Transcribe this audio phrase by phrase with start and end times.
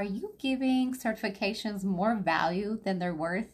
[0.00, 3.52] are you giving certifications more value than they're worth?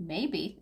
[0.00, 0.58] Maybe.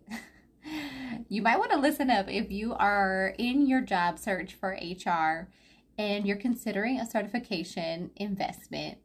[1.29, 5.49] you might want to listen up if you are in your job search for HR
[5.97, 8.99] and you're considering a certification investment.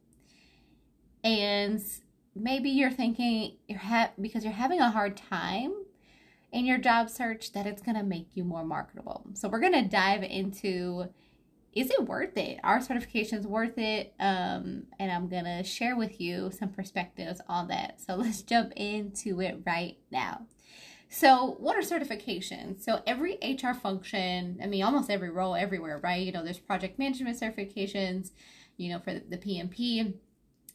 [1.23, 1.81] And
[2.35, 5.73] maybe you're thinking you're ha- because you're having a hard time
[6.51, 9.25] in your job search that it's going to make you more marketable.
[9.33, 11.07] So we're going to dive into
[11.73, 12.59] is it worth it?
[12.63, 14.13] Are certifications worth it?
[14.19, 18.01] Um, and I'm going to share with you some perspectives on that.
[18.01, 20.47] So let's jump into it right now.
[21.13, 22.83] So, what are certifications?
[22.83, 26.25] So, every HR function, I mean, almost every role everywhere, right?
[26.25, 28.31] You know, there's project management certifications,
[28.77, 30.13] you know, for the PMP.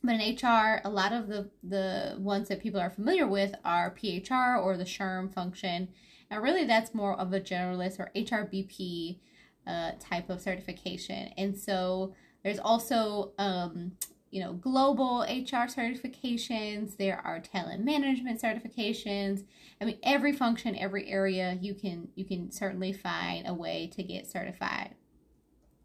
[0.05, 3.95] But in HR, a lot of the, the ones that people are familiar with are
[3.95, 5.89] PHR or the SHRM function.
[6.31, 9.19] And really, that's more of a generalist or HRBP
[9.67, 11.33] uh, type of certification.
[11.37, 13.93] And so, there's also um,
[14.31, 19.45] you know, global HR certifications, there are talent management certifications.
[19.81, 24.03] I mean, every function, every area, you can you can certainly find a way to
[24.03, 24.95] get certified.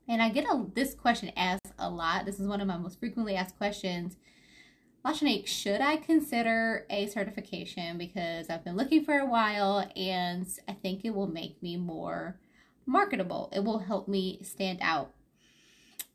[0.08, 2.25] And I get a, this question asked a lot.
[2.25, 4.17] This is one of my most frequently asked questions.
[5.06, 10.73] Lashanique, should I consider a certification because I've been looking for a while and I
[10.73, 12.39] think it will make me more
[12.92, 13.50] marketable.
[13.53, 15.14] It will help me stand out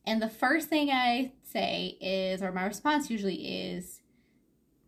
[0.06, 4.00] and the first thing I say is, or my response usually is,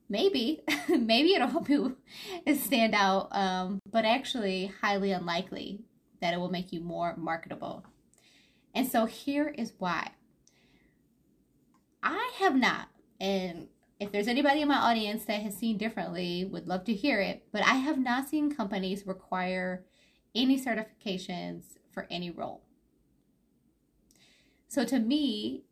[0.09, 1.97] maybe, maybe it'll help you
[2.55, 5.81] stand out, um, but actually highly unlikely
[6.21, 7.85] that it will make you more marketable.
[8.75, 10.13] And so here is why.
[12.01, 12.89] I have not,
[13.21, 13.67] and
[13.99, 17.43] if there's anybody in my audience that has seen differently, would love to hear it,
[17.51, 19.85] but I have not seen companies require
[20.39, 22.63] any certifications for any role.
[24.69, 25.65] So to me,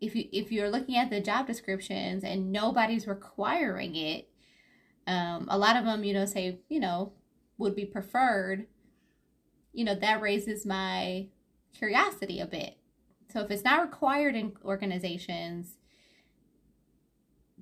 [0.00, 4.28] if you if you're looking at the job descriptions and nobody's requiring it,
[5.06, 7.12] um, a lot of them, you know, say, you know,
[7.58, 8.66] would be preferred.
[9.72, 11.28] You know, that raises my
[11.76, 12.78] curiosity a bit.
[13.28, 15.76] So if it's not required in organizations,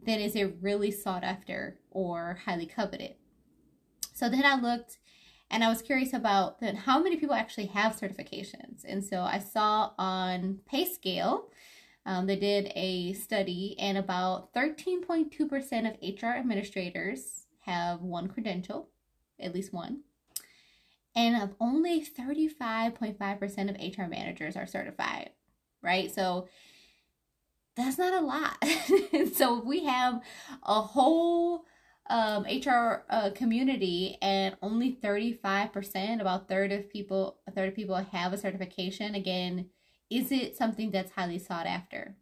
[0.02, 3.16] then is it really sought after or highly coveted?
[4.14, 4.98] So then I looked
[5.50, 8.84] and I was curious about then how many people actually have certifications.
[8.84, 11.44] And so I saw on PayScale,
[12.04, 15.32] um, they did a study, and about 13.2%
[15.86, 18.88] of HR administrators have one credential,
[19.40, 20.00] at least one.
[21.14, 23.18] And of only 35.5%
[23.70, 25.30] of HR managers are certified,
[25.82, 26.14] right?
[26.14, 26.48] So
[27.74, 28.64] that's not a lot.
[29.34, 30.20] so if we have
[30.62, 31.64] a whole
[32.08, 37.96] um, HR uh, community, and only 35%, about third of people, a third of people
[37.96, 39.14] have a certification.
[39.14, 39.68] Again,
[40.10, 42.16] is it something that's highly sought after?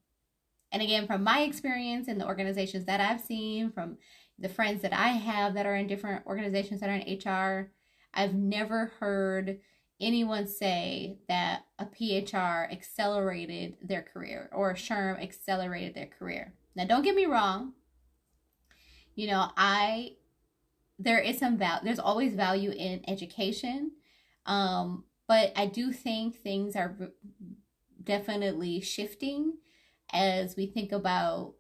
[0.72, 3.98] And again, from my experience in the organizations that I've seen, from
[4.38, 7.72] the friends that I have that are in different organizations that are in HR,
[8.12, 9.60] I've never heard
[10.00, 16.54] anyone say that a PHR accelerated their career or a SHRM accelerated their career.
[16.74, 17.72] Now, don't get me wrong,
[19.16, 20.12] you know, I
[20.98, 21.84] there is some value.
[21.84, 23.92] There's always value in education,
[24.46, 26.96] um, but I do think things are
[28.02, 29.54] definitely shifting
[30.12, 31.54] as we think about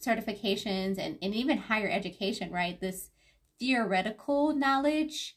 [0.00, 2.50] certifications and, and even higher education.
[2.50, 3.10] Right, this
[3.60, 5.36] theoretical knowledge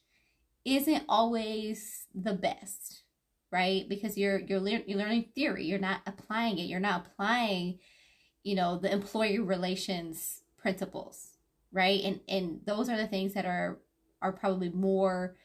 [0.65, 3.03] isn't always the best
[3.51, 7.79] right because you're you're, le- you're learning theory you're not applying it you're not applying
[8.49, 11.39] you know the employee relations principles
[11.71, 12.01] right?
[12.03, 13.79] And and those are the things that are
[14.21, 15.35] are probably more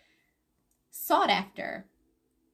[0.91, 1.87] sought after.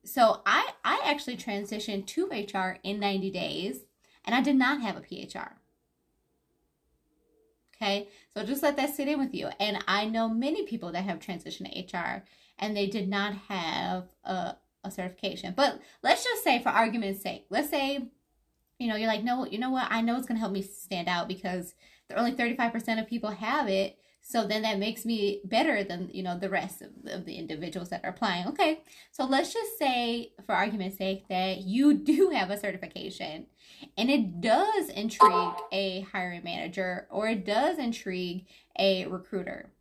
[0.04, 3.84] So i i actually transitioned to hr in 90 days
[4.24, 5.52] and i did not have a phr
[7.76, 8.08] okay?
[8.34, 9.48] So just let that sit in with you.
[9.60, 12.24] And i know many people that have transitioned to hr
[12.58, 15.54] and they did not have a, a certification.
[15.56, 18.08] But let's just say for argument's sake let's say
[18.80, 19.88] you know, you're like, no, you know what?
[19.90, 21.74] I know it's going to help me stand out because
[22.08, 23.98] the only 35% of people have it.
[24.22, 27.90] So then that makes me better than, you know, the rest of, of the individuals
[27.90, 28.46] that are applying.
[28.48, 28.82] Okay.
[29.12, 33.46] So let's just say, for argument's sake, that you do have a certification
[33.98, 38.46] and it does intrigue a hiring manager or it does intrigue
[38.78, 39.72] a recruiter.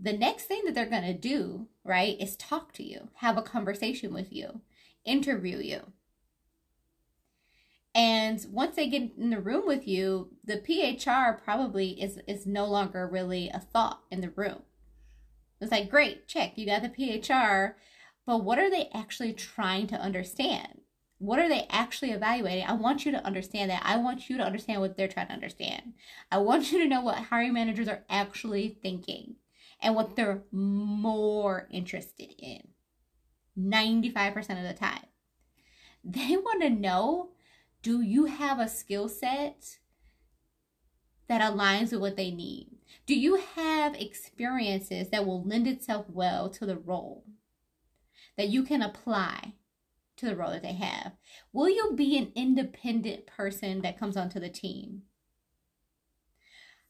[0.00, 3.42] The next thing that they're going to do, right, is talk to you, have a
[3.42, 4.62] conversation with you,
[5.04, 5.92] interview you
[7.94, 12.66] and once they get in the room with you, the PHR probably is is no
[12.66, 14.62] longer really a thought in the room.
[15.60, 17.74] It's like, great, check, you got the PHR,
[18.26, 20.80] but what are they actually trying to understand?
[21.18, 22.64] What are they actually evaluating?
[22.66, 23.82] I want you to understand that.
[23.84, 25.92] I want you to understand what they're trying to understand.
[26.32, 29.36] I want you to know what hiring managers are actually thinking
[29.80, 32.62] and what they're more interested in
[33.56, 35.04] 95% of the time.
[36.02, 37.30] They want to know
[37.82, 39.78] do you have a skill set
[41.28, 42.68] that aligns with what they need?
[43.06, 47.24] Do you have experiences that will lend itself well to the role
[48.36, 49.54] that you can apply
[50.16, 51.12] to the role that they have?
[51.52, 55.02] Will you be an independent person that comes onto the team?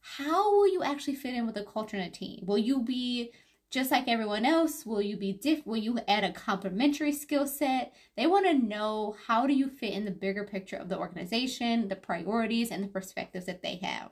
[0.00, 2.44] How will you actually fit in with the culture in a team?
[2.44, 3.32] Will you be
[3.72, 4.84] just like everyone else?
[4.84, 5.66] Will you be different?
[5.66, 7.94] Will you add a complementary skill set?
[8.18, 11.88] They want to know how do you fit in the bigger picture of the organization,
[11.88, 14.10] the priorities, and the perspectives that they have.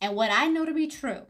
[0.00, 1.22] And what I know to be true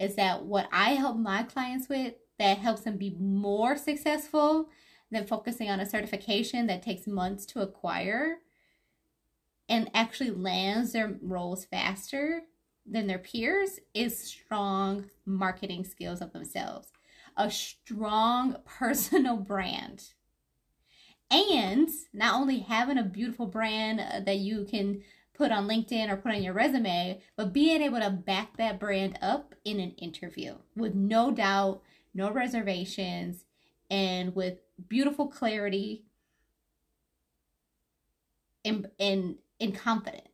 [0.00, 4.70] is that what I help my clients with that helps them be more successful
[5.10, 8.38] than focusing on a certification that takes months to acquire
[9.68, 12.44] and actually lands their roles faster
[12.86, 16.92] than their peers is strong marketing skills of themselves,
[17.36, 20.04] a strong personal brand.
[21.30, 25.02] And not only having a beautiful brand uh, that you can
[25.34, 29.18] put on LinkedIn or put on your resume, but being able to back that brand
[29.22, 31.80] up in an interview with no doubt,
[32.12, 33.44] no reservations,
[33.90, 34.58] and with
[34.88, 36.04] beautiful clarity
[38.64, 40.31] and, and, and confidence.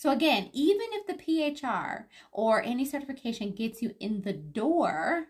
[0.00, 5.26] So again, even if the PHR or any certification gets you in the door,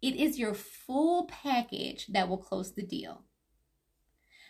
[0.00, 3.22] it is your full package that will close the deal.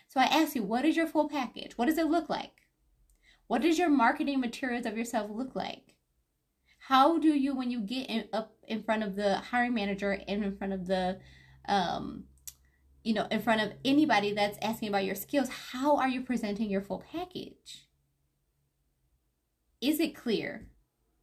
[0.07, 1.79] So I ask you, what is your full package?
[1.79, 2.51] What does it look like?
[3.47, 5.95] What does your marketing materials of yourself look like?
[6.77, 10.43] How do you, when you get in, up in front of the hiring manager and
[10.43, 11.17] in front of the,
[11.67, 12.25] um,
[13.03, 16.69] you know, in front of anybody that's asking about your skills, how are you presenting
[16.69, 17.82] your full package?
[19.83, 20.67] Is it clear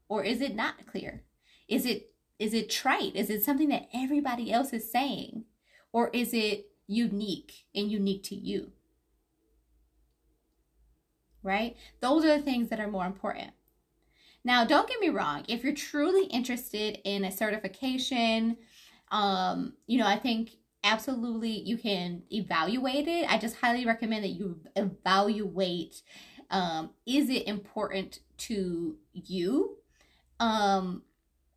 [0.09, 1.25] or is it not clear?
[1.67, 3.17] Is it is it trite?
[3.17, 5.45] Is it something that everybody else is saying?
[5.93, 8.73] Or is it unique and unique to you?
[11.43, 11.77] Right?
[12.01, 13.51] Those are the things that are more important.
[14.43, 18.57] Now, don't get me wrong, if you're truly interested in a certification,
[19.11, 20.53] um, you know, I think
[20.83, 23.31] absolutely you can evaluate it.
[23.31, 26.01] I just highly recommend that you evaluate
[26.51, 29.77] um, is it important to you?
[30.39, 31.03] Um,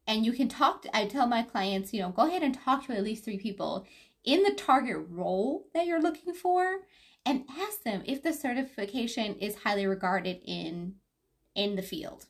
[0.07, 2.85] and you can talk to, I tell my clients, you know, go ahead and talk
[2.87, 3.85] to at least three people
[4.23, 6.81] in the target role that you're looking for
[7.25, 10.95] and ask them if the certification is highly regarded in
[11.55, 12.25] in the field.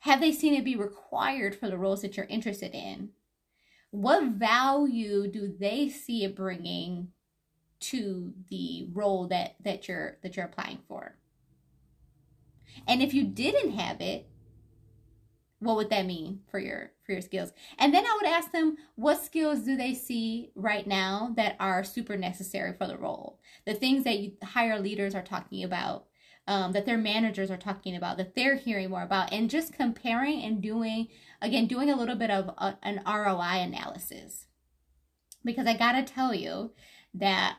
[0.00, 3.10] Have they seen it be required for the roles that you're interested in?
[3.90, 7.12] What value do they see it bringing
[7.80, 11.16] to the role that that you're that you're applying for.
[12.86, 14.26] And if you didn't have it,
[15.58, 17.52] what would that mean for your for your skills?
[17.78, 21.84] And then I would ask them what skills do they see right now that are
[21.84, 23.40] super necessary for the role?
[23.64, 26.06] The things that you, higher leaders are talking about,
[26.46, 30.42] um, that their managers are talking about, that they're hearing more about, and just comparing
[30.42, 31.08] and doing
[31.40, 34.46] again doing a little bit of a, an ROI analysis.
[35.42, 36.72] Because I gotta tell you
[37.14, 37.56] that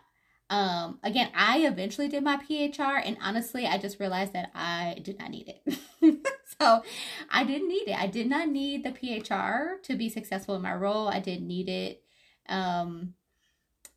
[0.50, 5.20] um, again, I eventually did my PHR, and honestly, I just realized that I did
[5.20, 5.78] not need it.
[6.62, 6.84] so
[7.30, 8.00] I didn't need it.
[8.00, 11.10] I did not need the PHR to be successful in my role.
[11.10, 12.02] I didn't need it.
[12.48, 13.16] Um,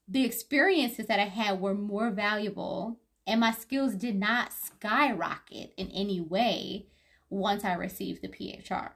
[0.09, 5.89] the experiences that I had were more valuable, and my skills did not skyrocket in
[5.91, 6.87] any way
[7.29, 8.91] once I received the PHR.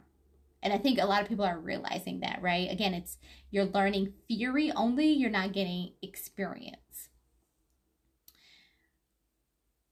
[0.60, 2.68] And I think a lot of people are realizing that, right?
[2.68, 3.18] Again, it's
[3.52, 7.10] you're learning theory only, you're not getting experience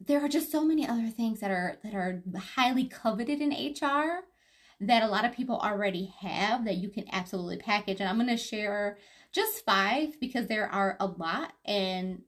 [0.06, 2.22] there are just so many other things that are that are
[2.54, 4.24] highly coveted in HR
[4.80, 8.00] that a lot of people already have that you can absolutely package.
[8.00, 8.98] And I'm going to share
[9.30, 12.22] just five because there are a lot and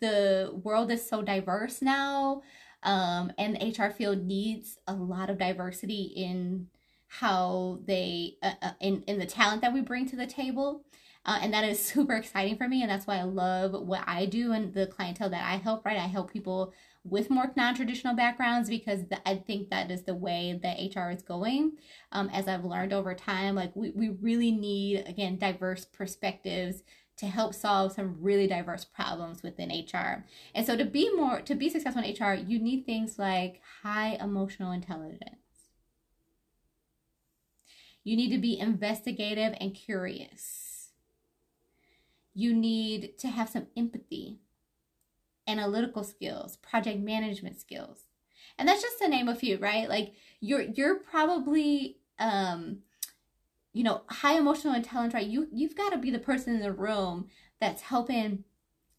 [0.00, 2.42] the world is so diverse now.
[2.82, 6.68] Um, and the HR field needs a lot of diversity in
[7.06, 10.84] how they, uh, uh, in, in the talent that we bring to the table.
[11.26, 12.82] Uh, and that is super exciting for me.
[12.82, 15.96] And that's why I love what I do and the clientele that I help, right?
[15.96, 16.72] I help people
[17.04, 21.72] with more non-traditional backgrounds because I think that is the way that HR is going.
[22.12, 26.82] Um, as I've learned over time, like we, we really need, again, diverse perspectives
[27.16, 30.24] to help solve some really diverse problems within HR.
[30.54, 34.16] And so to be more, to be successful in HR, you need things like high
[34.20, 35.36] emotional intelligence.
[38.02, 40.73] You need to be investigative and curious
[42.34, 44.40] You need to have some empathy,
[45.46, 48.06] analytical skills, project management skills.
[48.58, 49.88] And that's just to name a few, right?
[49.88, 52.78] Like you're you're probably um
[53.72, 55.26] you know, high emotional intelligence, right?
[55.26, 57.26] You you've got to be the person in the room
[57.60, 58.44] that's helping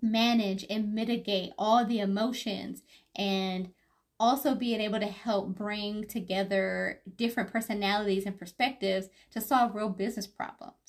[0.02, 2.84] manage and mitigate all the emotions
[3.16, 3.72] and
[4.20, 10.28] also being able to help bring together different personalities and perspectives to solve real business
[10.28, 10.85] problems.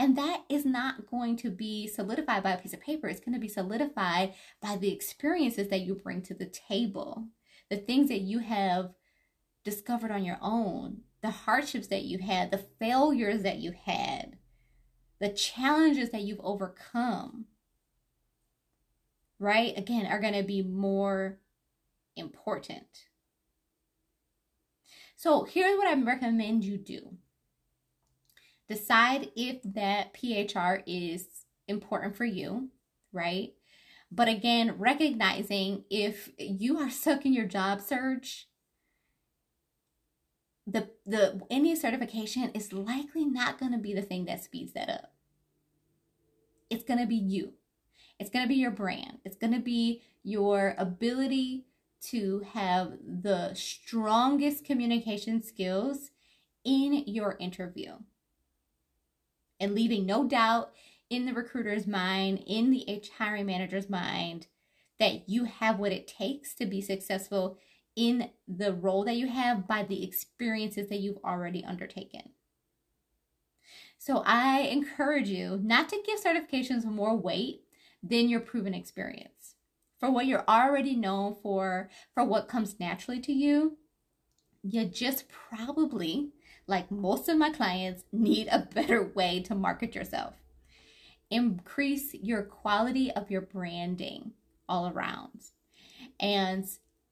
[0.00, 3.06] And that is not going to be solidified by a piece of paper.
[3.06, 7.26] It's going to be solidified by the experiences that you bring to the table,
[7.68, 8.94] the things that you have
[9.62, 14.38] discovered on your own, the hardships that you had, the failures that you had,
[15.18, 17.44] the challenges that you've overcome
[19.38, 21.40] right, again, are going to be more
[22.16, 23.04] important.
[25.16, 27.18] So here's what I recommend you do.
[28.70, 31.26] Decide if that PHR is
[31.66, 32.68] important for you,
[33.12, 33.52] right?
[34.12, 38.46] But again, recognizing if you are stuck in your job search,
[40.68, 44.88] the the any certification is likely not going to be the thing that speeds that
[44.88, 45.14] up.
[46.70, 47.54] It's going to be you.
[48.20, 49.18] It's going to be your brand.
[49.24, 51.64] It's going to be your ability
[52.10, 56.12] to have the strongest communication skills
[56.64, 57.94] in your interview
[59.60, 60.72] and leaving no doubt
[61.10, 64.46] in the recruiter's mind, in the H hiring manager's mind,
[64.98, 67.58] that you have what it takes to be successful
[67.96, 72.22] in the role that you have by the experiences that you've already undertaken.
[73.98, 77.64] So I encourage you not to give certifications more weight
[78.02, 79.56] than your proven experience.
[79.98, 83.76] For what you're already known for, for what comes naturally to you,
[84.62, 86.30] you just probably,
[86.70, 90.34] like most of my clients, need a better way to market yourself.
[91.30, 94.32] Increase your quality of your branding
[94.68, 95.42] all around.
[96.18, 96.64] And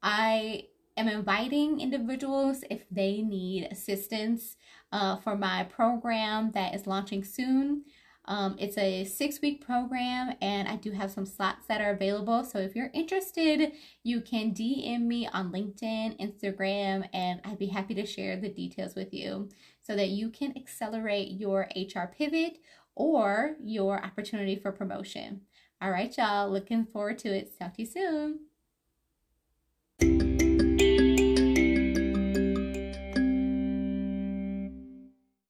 [0.02, 0.64] I
[0.96, 4.56] am inviting individuals if they need assistance
[4.92, 7.84] uh, for my program that is launching soon.
[8.28, 12.44] Um, it's a six week program and I do have some slots that are available.
[12.44, 13.72] So if you're interested,
[14.04, 18.94] you can DM me on LinkedIn, Instagram, and I'd be happy to share the details
[18.94, 19.48] with you
[19.80, 22.58] so that you can accelerate your HR pivot
[22.94, 25.40] or your opportunity for promotion.
[25.80, 26.50] All right, y'all.
[26.50, 27.58] Looking forward to it.
[27.58, 28.47] Talk to you soon.